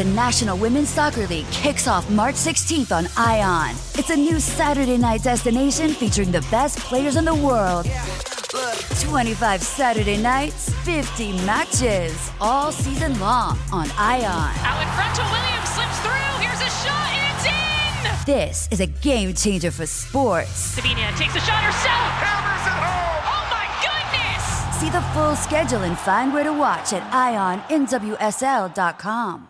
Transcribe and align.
The 0.00 0.06
National 0.06 0.56
Women's 0.56 0.88
Soccer 0.88 1.26
League 1.26 1.44
kicks 1.50 1.86
off 1.86 2.08
March 2.08 2.34
16th 2.34 2.90
on 2.90 3.06
ION. 3.18 3.76
It's 3.98 4.08
a 4.08 4.16
new 4.16 4.40
Saturday 4.40 4.96
night 4.96 5.22
destination 5.22 5.90
featuring 5.90 6.32
the 6.32 6.40
best 6.50 6.78
players 6.78 7.16
in 7.16 7.26
the 7.26 7.34
world. 7.34 7.84
25 8.98 9.62
Saturday 9.62 10.16
nights, 10.16 10.70
50 10.84 11.32
matches, 11.44 12.30
all 12.40 12.72
season 12.72 13.20
long 13.20 13.58
on 13.72 13.90
ION. 13.98 14.54
Out 14.64 14.80
in 14.80 14.88
front 14.96 15.14
to 15.16 15.22
Williams, 15.22 15.68
slips 15.68 15.98
through. 16.00 16.40
Here's 16.40 16.62
a 16.62 16.70
shot, 16.80 17.12
and 17.12 17.20
it's 17.36 17.44
in! 17.44 18.24
This 18.24 18.68
is 18.70 18.80
a 18.80 18.86
game 18.86 19.34
changer 19.34 19.70
for 19.70 19.84
sports. 19.84 20.48
Sabina 20.48 21.12
takes 21.18 21.36
a 21.36 21.40
shot 21.40 21.62
herself. 21.62 22.08
Hammers 22.24 22.64
it 22.64 22.72
home. 22.72 23.20
Oh 23.36 23.44
my 23.52 23.68
goodness! 23.84 24.80
See 24.80 24.88
the 24.88 25.02
full 25.12 25.36
schedule 25.36 25.82
and 25.82 25.98
find 25.98 26.32
where 26.32 26.44
to 26.44 26.54
watch 26.54 26.94
at 26.94 27.02
IONNWSL.com. 27.68 29.49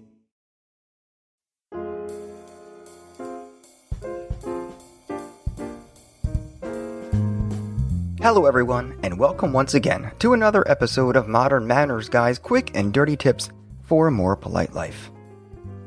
Hello, 8.21 8.45
everyone, 8.45 8.99
and 9.01 9.17
welcome 9.17 9.51
once 9.51 9.73
again 9.73 10.11
to 10.19 10.33
another 10.33 10.63
episode 10.69 11.15
of 11.15 11.27
Modern 11.27 11.65
Manners 11.65 12.07
Guy's 12.07 12.37
quick 12.37 12.69
and 12.75 12.93
dirty 12.93 13.17
tips 13.17 13.49
for 13.81 14.07
a 14.07 14.11
more 14.11 14.35
polite 14.35 14.73
life. 14.73 15.09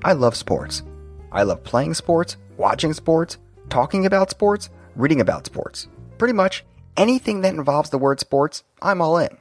I 0.03 0.15
love 0.15 0.35
sports. 0.35 0.83
I 1.31 1.45
love 1.45 1.63
playing 1.63 1.95
sports, 1.95 2.37
watching 2.57 2.93
sports, 2.93 3.39
talking 3.71 4.05
about 4.05 4.31
sports, 4.31 4.69
reading 4.97 5.21
about 5.21 5.47
sports. 5.47 5.87
Pretty 6.19 6.35
much 6.35 6.65
anything 6.97 7.43
that 7.43 7.55
involves 7.55 7.91
the 7.91 7.99
word 7.99 8.19
sports, 8.19 8.65
I'm 8.83 9.01
all 9.01 9.17
in. 9.17 9.39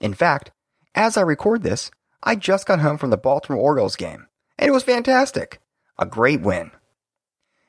In 0.00 0.14
fact, 0.14 0.50
as 0.94 1.18
I 1.18 1.20
record 1.20 1.62
this, 1.62 1.90
I 2.22 2.36
just 2.36 2.66
got 2.66 2.80
home 2.80 2.96
from 2.96 3.10
the 3.10 3.18
Baltimore 3.18 3.60
Orioles 3.60 3.96
game, 3.96 4.28
and 4.58 4.66
it 4.66 4.72
was 4.72 4.82
fantastic. 4.82 5.60
A 5.98 6.06
great 6.06 6.40
win. 6.40 6.70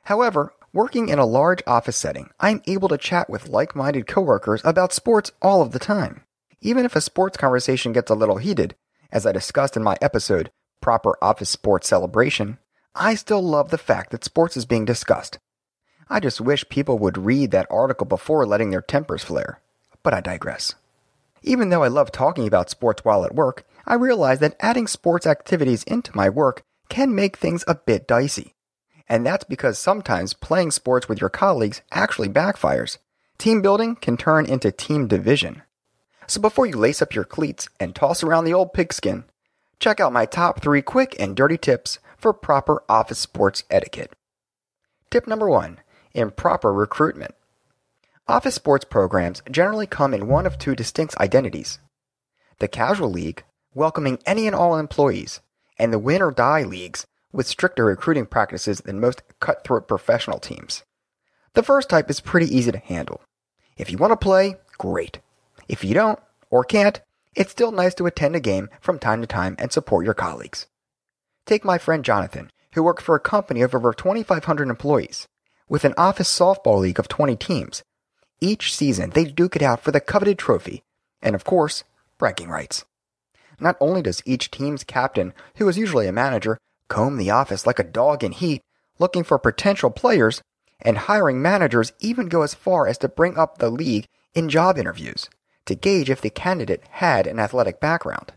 However, 0.03 0.53
working 0.73 1.09
in 1.09 1.19
a 1.19 1.25
large 1.25 1.61
office 1.67 1.97
setting, 1.97 2.29
I'm 2.39 2.61
able 2.67 2.89
to 2.89 2.97
chat 2.97 3.29
with 3.29 3.49
like 3.49 3.75
minded 3.75 4.07
coworkers 4.07 4.61
about 4.63 4.93
sports 4.93 5.31
all 5.41 5.61
of 5.61 5.71
the 5.71 5.79
time. 5.79 6.23
Even 6.61 6.85
if 6.85 6.95
a 6.95 7.01
sports 7.01 7.37
conversation 7.37 7.91
gets 7.91 8.11
a 8.11 8.15
little 8.15 8.37
heated, 8.37 8.75
as 9.11 9.25
I 9.25 9.31
discussed 9.31 9.75
in 9.75 9.83
my 9.83 9.97
episode, 10.01 10.51
Proper 10.79 11.17
Office 11.21 11.49
Sports 11.49 11.87
Celebration, 11.87 12.57
I 12.95 13.15
still 13.15 13.41
love 13.41 13.69
the 13.69 13.77
fact 13.77 14.11
that 14.11 14.23
sports 14.23 14.55
is 14.55 14.65
being 14.65 14.85
discussed. 14.85 15.39
I 16.09 16.19
just 16.19 16.41
wish 16.41 16.67
people 16.69 16.99
would 16.99 17.17
read 17.17 17.51
that 17.51 17.67
article 17.69 18.05
before 18.05 18.45
letting 18.45 18.69
their 18.69 18.81
tempers 18.81 19.23
flare. 19.23 19.59
But 20.03 20.13
I 20.13 20.21
digress. 20.21 20.75
Even 21.41 21.69
though 21.69 21.83
I 21.83 21.87
love 21.87 22.11
talking 22.11 22.47
about 22.47 22.69
sports 22.69 23.03
while 23.03 23.23
at 23.25 23.33
work, 23.33 23.65
I 23.85 23.95
realize 23.95 24.39
that 24.39 24.55
adding 24.59 24.87
sports 24.87 25.25
activities 25.25 25.83
into 25.83 26.15
my 26.15 26.29
work 26.29 26.63
can 26.89 27.15
make 27.15 27.37
things 27.37 27.63
a 27.67 27.75
bit 27.75 28.07
dicey. 28.07 28.55
And 29.11 29.25
that's 29.25 29.43
because 29.43 29.77
sometimes 29.77 30.33
playing 30.33 30.71
sports 30.71 31.09
with 31.09 31.19
your 31.19 31.29
colleagues 31.29 31.81
actually 31.91 32.29
backfires. 32.29 32.97
Team 33.37 33.61
building 33.61 33.97
can 33.97 34.15
turn 34.15 34.45
into 34.45 34.71
team 34.71 35.09
division. 35.09 35.63
So 36.27 36.39
before 36.39 36.65
you 36.65 36.77
lace 36.77 37.01
up 37.01 37.13
your 37.13 37.25
cleats 37.25 37.67
and 37.77 37.93
toss 37.93 38.23
around 38.23 38.45
the 38.45 38.53
old 38.53 38.71
pigskin, 38.71 39.25
check 39.81 39.99
out 39.99 40.13
my 40.13 40.25
top 40.25 40.61
three 40.61 40.81
quick 40.81 41.17
and 41.19 41.35
dirty 41.35 41.57
tips 41.57 41.99
for 42.15 42.31
proper 42.31 42.83
office 42.87 43.19
sports 43.19 43.65
etiquette. 43.69 44.13
Tip 45.09 45.27
number 45.27 45.49
one 45.49 45.81
improper 46.13 46.71
recruitment. 46.71 47.35
Office 48.29 48.55
sports 48.55 48.85
programs 48.85 49.43
generally 49.51 49.87
come 49.87 50.13
in 50.13 50.29
one 50.29 50.45
of 50.45 50.57
two 50.57 50.73
distinct 50.73 51.17
identities 51.17 51.79
the 52.59 52.69
casual 52.69 53.09
league, 53.09 53.43
welcoming 53.73 54.19
any 54.25 54.47
and 54.47 54.55
all 54.55 54.77
employees, 54.77 55.41
and 55.77 55.91
the 55.91 55.99
win 55.99 56.21
or 56.21 56.31
die 56.31 56.63
leagues, 56.63 57.05
with 57.31 57.47
stricter 57.47 57.85
recruiting 57.85 58.25
practices 58.25 58.81
than 58.81 58.99
most 58.99 59.23
cutthroat 59.39 59.87
professional 59.87 60.39
teams. 60.39 60.83
The 61.53 61.63
first 61.63 61.89
type 61.89 62.09
is 62.09 62.19
pretty 62.19 62.55
easy 62.55 62.71
to 62.71 62.77
handle. 62.77 63.21
If 63.77 63.91
you 63.91 63.97
want 63.97 64.11
to 64.11 64.17
play, 64.17 64.55
great. 64.77 65.19
If 65.67 65.83
you 65.83 65.93
don't, 65.93 66.19
or 66.49 66.63
can't, 66.63 67.01
it's 67.35 67.51
still 67.51 67.71
nice 67.71 67.93
to 67.95 68.05
attend 68.05 68.35
a 68.35 68.39
game 68.39 68.69
from 68.81 68.99
time 68.99 69.21
to 69.21 69.27
time 69.27 69.55
and 69.57 69.71
support 69.71 70.05
your 70.05 70.13
colleagues. 70.13 70.67
Take 71.45 71.65
my 71.65 71.77
friend 71.77 72.03
Jonathan, 72.03 72.51
who 72.73 72.83
worked 72.83 73.01
for 73.01 73.15
a 73.15 73.19
company 73.19 73.61
of 73.61 73.73
over 73.73 73.93
2,500 73.93 74.69
employees, 74.69 75.27
with 75.67 75.85
an 75.85 75.93
office 75.97 76.29
softball 76.29 76.79
league 76.79 76.99
of 76.99 77.07
20 77.07 77.35
teams. 77.37 77.83
Each 78.39 78.75
season, 78.75 79.11
they 79.11 79.25
duke 79.25 79.55
it 79.55 79.61
out 79.61 79.81
for 79.81 79.91
the 79.91 80.01
coveted 80.01 80.37
trophy, 80.37 80.83
and 81.21 81.35
of 81.35 81.43
course, 81.43 81.83
bragging 82.17 82.49
rights. 82.49 82.85
Not 83.59 83.77
only 83.79 84.01
does 84.01 84.23
each 84.25 84.51
team's 84.51 84.83
captain, 84.83 85.33
who 85.55 85.69
is 85.69 85.77
usually 85.77 86.07
a 86.07 86.11
manager, 86.11 86.57
comb 86.91 87.15
the 87.15 87.31
office 87.31 87.65
like 87.65 87.79
a 87.79 87.83
dog 87.83 88.21
in 88.21 88.33
heat, 88.33 88.61
looking 88.99 89.23
for 89.23 89.39
potential 89.39 89.89
players, 89.89 90.41
and 90.81 90.97
hiring 90.97 91.41
managers 91.41 91.93
even 91.99 92.27
go 92.27 92.41
as 92.41 92.53
far 92.53 92.85
as 92.85 92.97
to 92.97 93.07
bring 93.07 93.37
up 93.37 93.57
the 93.57 93.69
league 93.69 94.07
in 94.33 94.49
job 94.49 94.77
interviews 94.77 95.29
to 95.65 95.73
gauge 95.73 96.09
if 96.09 96.19
the 96.19 96.29
candidate 96.29 96.83
had 96.89 97.27
an 97.27 97.39
athletic 97.39 97.79
background. 97.79 98.33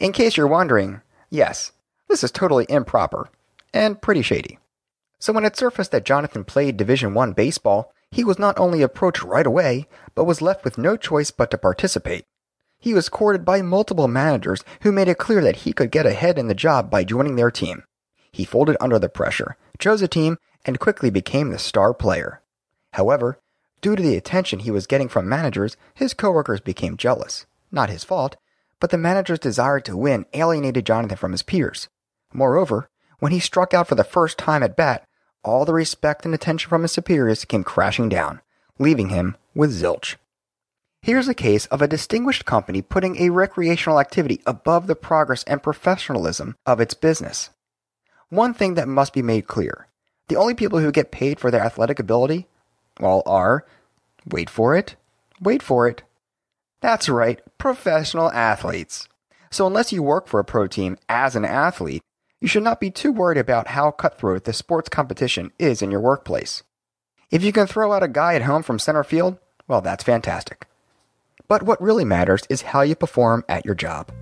In 0.00 0.12
case 0.12 0.36
you're 0.36 0.48
wondering, 0.48 1.00
yes, 1.30 1.70
this 2.08 2.24
is 2.24 2.32
totally 2.32 2.66
improper 2.68 3.28
and 3.72 4.02
pretty 4.02 4.22
shady. 4.22 4.58
So 5.20 5.32
when 5.32 5.44
it 5.44 5.56
surfaced 5.56 5.92
that 5.92 6.04
Jonathan 6.04 6.42
played 6.42 6.76
Division 6.76 7.14
1 7.14 7.34
baseball, 7.34 7.92
he 8.10 8.24
was 8.24 8.38
not 8.38 8.58
only 8.58 8.82
approached 8.82 9.22
right 9.22 9.46
away, 9.46 9.86
but 10.16 10.24
was 10.24 10.42
left 10.42 10.64
with 10.64 10.76
no 10.76 10.96
choice 10.96 11.30
but 11.30 11.52
to 11.52 11.58
participate. 11.58 12.24
He 12.78 12.94
was 12.94 13.08
courted 13.08 13.44
by 13.44 13.62
multiple 13.62 14.08
managers 14.08 14.62
who 14.82 14.92
made 14.92 15.08
it 15.08 15.18
clear 15.18 15.42
that 15.42 15.56
he 15.56 15.72
could 15.72 15.90
get 15.90 16.06
ahead 16.06 16.38
in 16.38 16.46
the 16.46 16.54
job 16.54 16.90
by 16.90 17.04
joining 17.04 17.36
their 17.36 17.50
team. 17.50 17.84
He 18.30 18.44
folded 18.44 18.76
under 18.80 18.98
the 18.98 19.08
pressure, 19.08 19.56
chose 19.78 20.02
a 20.02 20.08
team, 20.08 20.38
and 20.64 20.78
quickly 20.80 21.10
became 21.10 21.50
the 21.50 21.58
star 21.58 21.94
player. 21.94 22.42
However, 22.92 23.38
due 23.80 23.96
to 23.96 24.02
the 24.02 24.16
attention 24.16 24.60
he 24.60 24.70
was 24.70 24.86
getting 24.86 25.08
from 25.08 25.28
managers, 25.28 25.76
his 25.94 26.14
coworkers 26.14 26.60
became 26.60 26.96
jealous. 26.96 27.46
Not 27.72 27.90
his 27.90 28.04
fault, 28.04 28.36
but 28.80 28.90
the 28.90 28.98
manager's 28.98 29.38
desire 29.38 29.80
to 29.80 29.96
win 29.96 30.26
alienated 30.34 30.86
Jonathan 30.86 31.16
from 31.16 31.32
his 31.32 31.42
peers. 31.42 31.88
Moreover, 32.32 32.90
when 33.18 33.32
he 33.32 33.40
struck 33.40 33.72
out 33.72 33.88
for 33.88 33.94
the 33.94 34.04
first 34.04 34.38
time 34.38 34.62
at 34.62 34.76
bat, 34.76 35.06
all 35.42 35.64
the 35.64 35.72
respect 35.72 36.24
and 36.24 36.34
attention 36.34 36.68
from 36.68 36.82
his 36.82 36.92
superiors 36.92 37.44
came 37.44 37.64
crashing 37.64 38.08
down, 38.08 38.40
leaving 38.78 39.08
him 39.08 39.36
with 39.54 39.72
zilch. 39.72 40.16
Here's 41.06 41.28
a 41.28 41.34
case 41.34 41.66
of 41.66 41.80
a 41.80 41.86
distinguished 41.86 42.46
company 42.46 42.82
putting 42.82 43.16
a 43.16 43.30
recreational 43.30 44.00
activity 44.00 44.40
above 44.44 44.88
the 44.88 44.96
progress 44.96 45.44
and 45.44 45.62
professionalism 45.62 46.56
of 46.66 46.80
its 46.80 46.94
business. 46.94 47.50
One 48.28 48.52
thing 48.52 48.74
that 48.74 48.88
must 48.88 49.12
be 49.12 49.22
made 49.22 49.46
clear 49.46 49.86
the 50.26 50.34
only 50.34 50.54
people 50.54 50.80
who 50.80 50.90
get 50.90 51.12
paid 51.12 51.38
for 51.38 51.52
their 51.52 51.62
athletic 51.62 52.00
ability, 52.00 52.48
well, 52.98 53.22
are, 53.24 53.64
wait 54.28 54.50
for 54.50 54.74
it, 54.74 54.96
wait 55.40 55.62
for 55.62 55.86
it. 55.86 56.02
That's 56.80 57.08
right, 57.08 57.40
professional 57.56 58.32
athletes. 58.32 59.08
So, 59.52 59.64
unless 59.64 59.92
you 59.92 60.02
work 60.02 60.26
for 60.26 60.40
a 60.40 60.44
pro 60.44 60.66
team 60.66 60.98
as 61.08 61.36
an 61.36 61.44
athlete, 61.44 62.02
you 62.40 62.48
should 62.48 62.64
not 62.64 62.80
be 62.80 62.90
too 62.90 63.12
worried 63.12 63.38
about 63.38 63.68
how 63.68 63.92
cutthroat 63.92 64.42
the 64.42 64.52
sports 64.52 64.88
competition 64.88 65.52
is 65.56 65.82
in 65.82 65.92
your 65.92 66.00
workplace. 66.00 66.64
If 67.30 67.44
you 67.44 67.52
can 67.52 67.68
throw 67.68 67.92
out 67.92 68.02
a 68.02 68.08
guy 68.08 68.34
at 68.34 68.42
home 68.42 68.64
from 68.64 68.80
center 68.80 69.04
field, 69.04 69.38
well, 69.68 69.80
that's 69.80 70.02
fantastic. 70.02 70.66
But 71.48 71.62
what 71.62 71.80
really 71.80 72.04
matters 72.04 72.42
is 72.48 72.62
how 72.62 72.82
you 72.82 72.94
perform 72.94 73.44
at 73.48 73.64
your 73.64 73.74
job. 73.74 74.12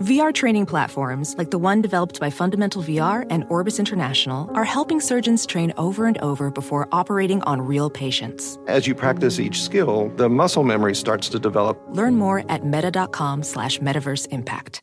VR 0.00 0.32
training 0.32 0.64
platforms, 0.66 1.34
like 1.36 1.50
the 1.50 1.58
one 1.58 1.82
developed 1.82 2.20
by 2.20 2.30
Fundamental 2.30 2.84
VR 2.84 3.26
and 3.30 3.44
Orbis 3.48 3.80
International, 3.80 4.48
are 4.54 4.62
helping 4.64 5.00
surgeons 5.00 5.44
train 5.44 5.72
over 5.76 6.06
and 6.06 6.16
over 6.18 6.52
before 6.52 6.88
operating 6.92 7.42
on 7.42 7.60
real 7.60 7.90
patients. 7.90 8.60
As 8.68 8.86
you 8.86 8.94
practice 8.94 9.40
each 9.40 9.60
skill, 9.60 10.08
the 10.14 10.28
muscle 10.28 10.62
memory 10.62 10.94
starts 10.94 11.28
to 11.30 11.40
develop. 11.40 11.76
Learn 11.90 12.14
more 12.14 12.44
at 12.48 12.64
meta.com 12.64 13.42
slash 13.42 13.80
metaverse 13.80 14.28
impact. 14.28 14.80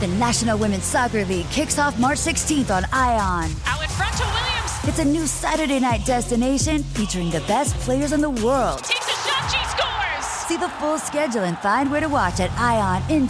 The 0.00 0.06
National 0.06 0.56
Women's 0.56 0.84
Soccer 0.84 1.26
League 1.26 1.48
kicks 1.50 1.78
off 1.78 1.98
March 1.98 2.18
16th 2.18 2.70
on 2.74 2.84
ION. 2.90 3.50
Out 3.66 3.82
in 3.82 3.88
front 3.90 4.16
to 4.16 4.24
Williams. 4.24 4.53
It's 4.86 4.98
a 4.98 5.04
new 5.04 5.26
Saturday 5.26 5.80
night 5.80 6.04
destination 6.04 6.82
featuring 6.82 7.30
the 7.30 7.40
best 7.48 7.74
players 7.76 8.12
in 8.12 8.20
the 8.20 8.28
world. 8.28 8.84
Takes 8.84 9.06
a 9.06 9.12
shot, 9.26 9.50
she 9.50 9.56
scores. 9.64 10.26
See 10.46 10.58
the 10.58 10.68
full 10.78 10.98
schedule 10.98 11.44
and 11.44 11.56
find 11.58 11.90
where 11.90 12.02
to 12.02 12.08
watch 12.10 12.38
at 12.38 12.50
IONNWSL.com. 12.50 13.28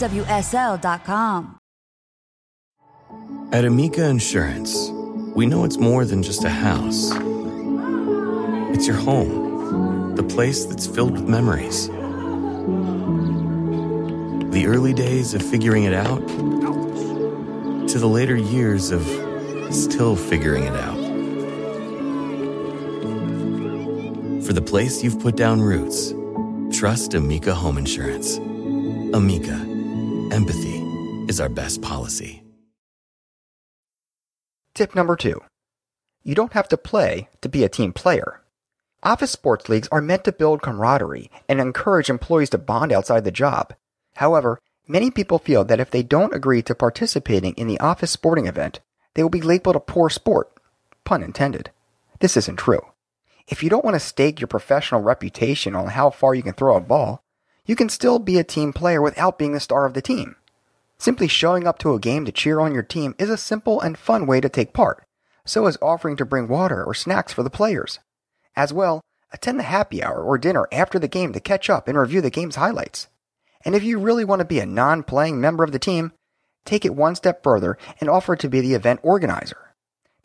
At 3.52 3.64
Amica 3.64 4.04
Insurance, 4.04 4.90
we 5.36 5.46
know 5.46 5.62
it's 5.62 5.78
more 5.78 6.04
than 6.04 6.24
just 6.24 6.42
a 6.42 6.50
house. 6.50 7.12
It's 8.74 8.88
your 8.88 8.96
home, 8.96 10.16
the 10.16 10.24
place 10.24 10.64
that's 10.64 10.88
filled 10.88 11.12
with 11.12 11.28
memories. 11.28 11.86
The 14.50 14.66
early 14.66 14.92
days 14.92 15.34
of 15.34 15.42
figuring 15.42 15.84
it 15.84 15.94
out 15.94 16.26
to 17.88 17.98
the 18.00 18.08
later 18.08 18.34
years 18.34 18.90
of 18.90 19.04
still 19.72 20.16
figuring 20.16 20.64
it 20.64 20.74
out. 20.74 21.03
For 24.44 24.52
the 24.52 24.60
place 24.60 25.02
you've 25.02 25.20
put 25.20 25.36
down 25.36 25.62
roots, 25.62 26.12
trust 26.70 27.14
Amica 27.14 27.54
Home 27.54 27.78
Insurance. 27.78 28.36
Amica, 28.36 29.54
empathy 30.30 30.84
is 31.28 31.40
our 31.40 31.48
best 31.48 31.80
policy. 31.80 32.42
Tip 34.74 34.94
number 34.94 35.16
two 35.16 35.40
you 36.22 36.34
don't 36.34 36.52
have 36.52 36.68
to 36.68 36.76
play 36.76 37.30
to 37.40 37.48
be 37.48 37.64
a 37.64 37.70
team 37.70 37.94
player. 37.94 38.42
Office 39.02 39.30
sports 39.30 39.70
leagues 39.70 39.88
are 39.90 40.02
meant 40.02 40.24
to 40.24 40.32
build 40.32 40.60
camaraderie 40.60 41.30
and 41.48 41.58
encourage 41.58 42.10
employees 42.10 42.50
to 42.50 42.58
bond 42.58 42.92
outside 42.92 43.24
the 43.24 43.30
job. 43.30 43.72
However, 44.16 44.58
many 44.86 45.10
people 45.10 45.38
feel 45.38 45.64
that 45.64 45.80
if 45.80 45.90
they 45.90 46.02
don't 46.02 46.34
agree 46.34 46.60
to 46.64 46.74
participating 46.74 47.54
in 47.54 47.66
the 47.66 47.80
office 47.80 48.10
sporting 48.10 48.46
event, 48.46 48.80
they 49.14 49.22
will 49.22 49.30
be 49.30 49.40
labeled 49.40 49.76
a 49.76 49.80
poor 49.80 50.10
sport. 50.10 50.52
Pun 51.04 51.22
intended. 51.22 51.70
This 52.20 52.36
isn't 52.36 52.56
true. 52.56 52.82
If 53.46 53.62
you 53.62 53.68
don't 53.68 53.84
want 53.84 53.94
to 53.94 54.00
stake 54.00 54.40
your 54.40 54.48
professional 54.48 55.02
reputation 55.02 55.76
on 55.76 55.88
how 55.88 56.10
far 56.10 56.34
you 56.34 56.42
can 56.42 56.54
throw 56.54 56.76
a 56.76 56.80
ball, 56.80 57.22
you 57.66 57.76
can 57.76 57.88
still 57.88 58.18
be 58.18 58.38
a 58.38 58.44
team 58.44 58.72
player 58.72 59.02
without 59.02 59.38
being 59.38 59.52
the 59.52 59.60
star 59.60 59.84
of 59.84 59.94
the 59.94 60.02
team. 60.02 60.36
Simply 60.98 61.28
showing 61.28 61.66
up 61.66 61.78
to 61.80 61.94
a 61.94 62.00
game 62.00 62.24
to 62.24 62.32
cheer 62.32 62.60
on 62.60 62.72
your 62.72 62.82
team 62.82 63.14
is 63.18 63.28
a 63.28 63.36
simple 63.36 63.80
and 63.80 63.98
fun 63.98 64.26
way 64.26 64.40
to 64.40 64.48
take 64.48 64.72
part. 64.72 65.04
So 65.44 65.66
is 65.66 65.76
offering 65.82 66.16
to 66.16 66.24
bring 66.24 66.48
water 66.48 66.82
or 66.82 66.94
snacks 66.94 67.32
for 67.32 67.42
the 67.42 67.50
players. 67.50 67.98
As 68.56 68.72
well, 68.72 69.02
attend 69.30 69.58
the 69.58 69.64
happy 69.64 70.02
hour 70.02 70.22
or 70.22 70.38
dinner 70.38 70.66
after 70.72 70.98
the 70.98 71.08
game 71.08 71.34
to 71.34 71.40
catch 71.40 71.68
up 71.68 71.86
and 71.86 71.98
review 71.98 72.22
the 72.22 72.30
game's 72.30 72.56
highlights. 72.56 73.08
And 73.64 73.74
if 73.74 73.82
you 73.82 73.98
really 73.98 74.24
want 74.24 74.40
to 74.40 74.46
be 74.46 74.60
a 74.60 74.66
non 74.66 75.02
playing 75.02 75.40
member 75.40 75.64
of 75.64 75.72
the 75.72 75.78
team, 75.78 76.12
take 76.64 76.86
it 76.86 76.94
one 76.94 77.14
step 77.14 77.42
further 77.42 77.76
and 78.00 78.08
offer 78.08 78.36
to 78.36 78.48
be 78.48 78.60
the 78.60 78.74
event 78.74 79.00
organizer. 79.02 79.74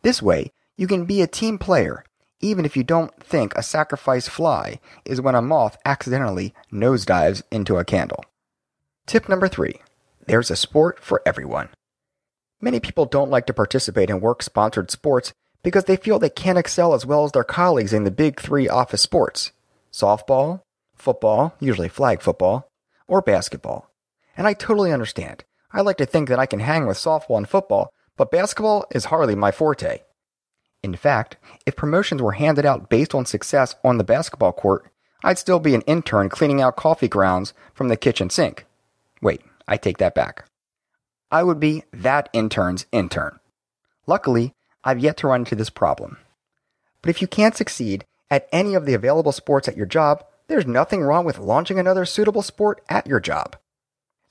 This 0.03 0.21
way, 0.21 0.51
you 0.77 0.87
can 0.87 1.03
be 1.03 1.21
a 1.21 1.27
team 1.27 1.57
player 1.57 2.05
even 2.41 2.65
if 2.65 2.77
you 2.77 2.83
don't 2.83 3.13
think 3.21 3.53
a 3.55 3.63
sacrifice 3.63 4.27
fly 4.27 4.79
is 5.05 5.21
when 5.21 5.35
a 5.35 5.41
moth 5.41 5.77
accidentally 5.85 6.53
nosedives 6.71 7.41
into 7.51 7.77
a 7.77 7.85
candle. 7.85 8.23
Tip 9.05 9.27
number 9.27 9.47
three 9.47 9.81
there's 10.27 10.51
a 10.51 10.55
sport 10.55 10.99
for 11.03 11.23
everyone. 11.25 11.69
Many 12.61 12.79
people 12.79 13.05
don't 13.05 13.31
like 13.31 13.47
to 13.47 13.53
participate 13.53 14.09
in 14.09 14.21
work 14.21 14.43
sponsored 14.43 14.91
sports 14.91 15.33
because 15.63 15.85
they 15.85 15.95
feel 15.95 16.19
they 16.19 16.29
can't 16.29 16.57
excel 16.57 16.93
as 16.93 17.05
well 17.05 17.23
as 17.23 17.31
their 17.31 17.43
colleagues 17.43 17.93
in 17.93 18.03
the 18.03 18.11
big 18.11 18.39
three 18.39 18.69
office 18.69 19.01
sports 19.01 19.51
softball, 19.91 20.61
football, 20.95 21.55
usually 21.59 21.89
flag 21.89 22.21
football, 22.21 22.69
or 23.07 23.21
basketball. 23.21 23.89
And 24.37 24.45
I 24.45 24.53
totally 24.53 24.91
understand. 24.91 25.43
I 25.71 25.81
like 25.81 25.97
to 25.97 26.05
think 26.05 26.29
that 26.29 26.39
I 26.39 26.45
can 26.45 26.59
hang 26.59 26.85
with 26.85 26.97
softball 26.97 27.37
and 27.37 27.49
football, 27.49 27.91
but 28.17 28.31
basketball 28.31 28.85
is 28.91 29.05
hardly 29.05 29.35
my 29.35 29.51
forte. 29.51 30.01
In 30.81 30.95
fact, 30.95 31.37
if 31.65 31.75
promotions 31.75 32.21
were 32.21 32.33
handed 32.33 32.65
out 32.65 32.89
based 32.89 33.13
on 33.13 33.25
success 33.25 33.75
on 33.83 33.97
the 33.97 34.03
basketball 34.03 34.53
court, 34.53 34.89
I'd 35.23 35.37
still 35.37 35.59
be 35.59 35.75
an 35.75 35.81
intern 35.81 36.29
cleaning 36.29 36.61
out 36.61 36.77
coffee 36.77 37.09
grounds 37.09 37.53
from 37.73 37.89
the 37.89 37.97
kitchen 37.97 38.29
sink. 38.29 38.65
Wait, 39.21 39.41
I 39.67 39.75
take 39.75 39.97
that 39.97 40.15
back. 40.15 40.45
I 41.31 41.43
would 41.43 41.59
be 41.59 41.83
that 41.91 42.29
intern's 42.31 42.85
intern. 42.91 43.39
Luckily, 44.07 44.53
I've 44.83 44.99
yet 44.99 45.17
to 45.17 45.27
run 45.27 45.41
into 45.41 45.55
this 45.55 45.69
problem. 45.69 46.17
But 47.01 47.09
if 47.09 47.21
you 47.21 47.27
can't 47.27 47.55
succeed 47.55 48.05
at 48.31 48.47
any 48.51 48.73
of 48.73 48.85
the 48.85 48.93
available 48.93 49.31
sports 49.31 49.67
at 49.67 49.77
your 49.77 49.85
job, 49.85 50.23
there's 50.47 50.65
nothing 50.65 51.01
wrong 51.01 51.25
with 51.25 51.37
launching 51.37 51.77
another 51.77 52.05
suitable 52.05 52.41
sport 52.41 52.81
at 52.89 53.05
your 53.05 53.19
job. 53.19 53.57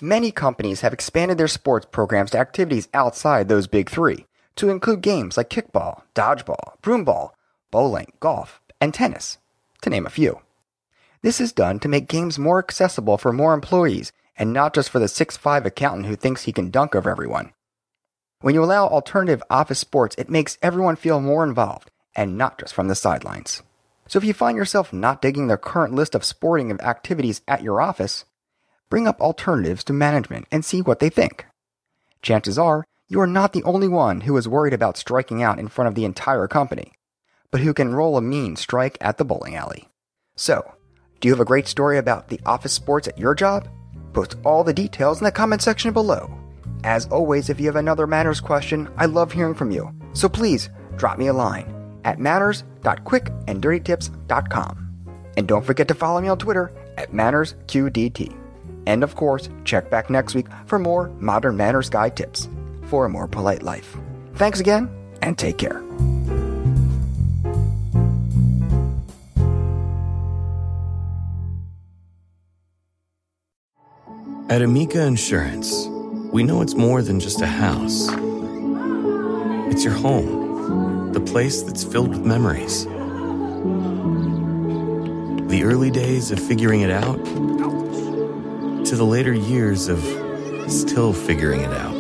Many 0.00 0.30
companies 0.30 0.80
have 0.80 0.92
expanded 0.92 1.38
their 1.38 1.48
sports 1.48 1.86
programs 1.90 2.30
to 2.30 2.38
activities 2.38 2.88
outside 2.94 3.48
those 3.48 3.66
big 3.66 3.90
three 3.90 4.26
to 4.58 4.70
include 4.70 5.00
games 5.00 5.36
like 5.36 5.48
kickball, 5.48 6.02
dodgeball, 6.14 6.78
broomball, 6.82 7.30
bowling, 7.70 8.12
golf, 8.20 8.60
and 8.80 8.92
tennis, 8.92 9.38
to 9.82 9.90
name 9.90 10.06
a 10.06 10.10
few. 10.10 10.40
This 11.22 11.40
is 11.40 11.52
done 11.52 11.80
to 11.80 11.88
make 11.88 12.08
games 12.08 12.38
more 12.38 12.58
accessible 12.58 13.18
for 13.18 13.32
more 13.32 13.54
employees 13.54 14.12
and 14.36 14.52
not 14.52 14.74
just 14.74 14.90
for 14.90 14.98
the 14.98 15.06
6'5 15.06 15.64
accountant 15.64 16.06
who 16.06 16.16
thinks 16.16 16.42
he 16.42 16.52
can 16.52 16.70
dunk 16.70 16.94
over 16.94 17.10
everyone. 17.10 17.52
When 18.40 18.54
you 18.54 18.62
allow 18.62 18.86
alternative 18.86 19.42
office 19.50 19.80
sports, 19.80 20.14
it 20.16 20.30
makes 20.30 20.58
everyone 20.62 20.96
feel 20.96 21.20
more 21.20 21.42
involved 21.42 21.90
and 22.14 22.38
not 22.38 22.58
just 22.58 22.72
from 22.72 22.88
the 22.88 22.94
sidelines. 22.94 23.62
So 24.06 24.18
if 24.18 24.24
you 24.24 24.32
find 24.32 24.56
yourself 24.56 24.92
not 24.92 25.20
digging 25.20 25.48
the 25.48 25.56
current 25.56 25.94
list 25.94 26.14
of 26.14 26.24
sporting 26.24 26.72
activities 26.80 27.42
at 27.46 27.62
your 27.62 27.80
office, 27.80 28.24
bring 28.88 29.06
up 29.06 29.20
alternatives 29.20 29.84
to 29.84 29.92
management 29.92 30.46
and 30.50 30.64
see 30.64 30.80
what 30.82 31.00
they 31.00 31.10
think. 31.10 31.46
Chances 32.22 32.58
are 32.58 32.84
you 33.08 33.20
are 33.22 33.26
not 33.26 33.54
the 33.54 33.64
only 33.64 33.88
one 33.88 34.20
who 34.20 34.36
is 34.36 34.46
worried 34.46 34.74
about 34.74 34.98
striking 34.98 35.42
out 35.42 35.58
in 35.58 35.68
front 35.68 35.88
of 35.88 35.94
the 35.94 36.04
entire 36.04 36.46
company, 36.46 36.92
but 37.50 37.62
who 37.62 37.72
can 37.72 37.94
roll 37.94 38.18
a 38.18 38.22
mean 38.22 38.54
strike 38.54 38.98
at 39.00 39.16
the 39.16 39.24
bowling 39.24 39.56
alley. 39.56 39.88
So, 40.36 40.74
do 41.20 41.28
you 41.28 41.32
have 41.32 41.40
a 41.40 41.46
great 41.46 41.66
story 41.66 41.96
about 41.96 42.28
the 42.28 42.38
office 42.44 42.74
sports 42.74 43.08
at 43.08 43.18
your 43.18 43.34
job? 43.34 43.66
Post 44.12 44.36
all 44.44 44.62
the 44.62 44.74
details 44.74 45.20
in 45.20 45.24
the 45.24 45.32
comment 45.32 45.62
section 45.62 45.94
below. 45.94 46.30
As 46.84 47.06
always, 47.06 47.48
if 47.48 47.58
you 47.58 47.64
have 47.66 47.76
another 47.76 48.06
Manners 48.06 48.42
question, 48.42 48.90
I 48.98 49.06
love 49.06 49.32
hearing 49.32 49.54
from 49.54 49.70
you. 49.70 49.90
So 50.12 50.28
please 50.28 50.68
drop 50.96 51.16
me 51.18 51.28
a 51.28 51.32
line 51.32 51.74
at 52.04 52.18
manners.quickanddirtytips.com. 52.18 54.84
And 55.36 55.48
don't 55.48 55.64
forget 55.64 55.88
to 55.88 55.94
follow 55.94 56.20
me 56.20 56.28
on 56.28 56.38
Twitter 56.38 56.70
at 56.98 57.12
MannersQDT. 57.12 58.36
And 58.86 59.02
of 59.02 59.16
course, 59.16 59.48
check 59.64 59.90
back 59.90 60.10
next 60.10 60.34
week 60.34 60.48
for 60.66 60.78
more 60.78 61.08
Modern 61.20 61.56
Manners 61.56 61.88
Guy 61.88 62.10
tips 62.10 62.50
for 62.88 63.04
a 63.04 63.08
more 63.08 63.28
polite 63.28 63.62
life. 63.62 63.96
Thanks 64.34 64.60
again, 64.60 64.90
and 65.22 65.38
take 65.38 65.58
care. 65.58 65.82
At 74.50 74.62
Amica 74.62 75.02
Insurance, 75.02 75.86
we 76.32 76.42
know 76.42 76.62
it's 76.62 76.74
more 76.74 77.02
than 77.02 77.20
just 77.20 77.42
a 77.42 77.46
house. 77.46 78.08
It's 79.70 79.84
your 79.84 79.92
home, 79.92 81.12
the 81.12 81.20
place 81.20 81.62
that's 81.62 81.84
filled 81.84 82.08
with 82.08 82.24
memories. 82.24 82.86
The 85.48 85.64
early 85.64 85.90
days 85.90 86.30
of 86.30 86.40
figuring 86.40 86.80
it 86.80 86.90
out 86.90 87.22
to 88.86 88.96
the 88.96 89.04
later 89.04 89.34
years 89.34 89.88
of 89.88 90.00
still 90.70 91.12
figuring 91.12 91.60
it 91.60 91.72
out. 91.72 91.97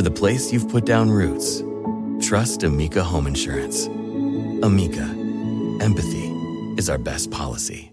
For 0.00 0.04
the 0.04 0.10
place 0.10 0.50
you've 0.50 0.70
put 0.70 0.86
down 0.86 1.10
roots, 1.10 1.62
trust 2.26 2.62
Amica 2.62 3.04
Home 3.04 3.26
Insurance. 3.26 3.84
Amica, 4.64 5.02
empathy 5.84 6.26
is 6.78 6.88
our 6.88 6.96
best 6.96 7.30
policy. 7.30 7.89